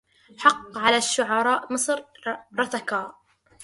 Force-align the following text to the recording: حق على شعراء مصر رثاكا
حق 0.39 0.77
على 0.77 1.01
شعراء 1.01 1.73
مصر 1.73 2.03
رثاكا 2.59 3.13